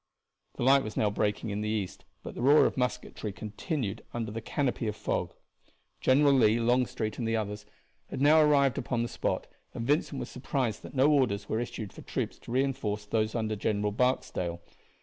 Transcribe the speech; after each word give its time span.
The 0.55 0.63
light 0.63 0.81
was 0.81 0.97
now 0.97 1.11
breaking 1.11 1.51
in 1.51 1.61
the 1.61 1.69
east, 1.69 2.05
but 2.23 2.33
the 2.33 2.41
roar 2.41 2.65
of 2.65 2.75
musketry 2.75 3.31
continued 3.31 4.03
under 4.15 4.31
the 4.31 4.41
canopy 4.41 4.87
of 4.87 4.95
fog. 4.95 5.35
General 5.99 6.33
Lee, 6.33 6.59
Longstreet, 6.59 7.19
and 7.19 7.29
others 7.35 7.67
had 8.09 8.19
now 8.19 8.41
arrived 8.41 8.79
upon 8.79 9.03
the 9.03 9.07
spot, 9.07 9.45
and 9.75 9.85
Vincent 9.85 10.17
was 10.19 10.27
surprised 10.31 10.81
that 10.81 10.95
no 10.95 11.11
orders 11.11 11.47
were 11.47 11.59
issued 11.59 11.93
for 11.93 12.01
troops 12.01 12.39
to 12.39 12.51
reinforce 12.51 13.05
those 13.05 13.35
under 13.35 13.55
General 13.55 13.91
Barksdale. 13.91 14.59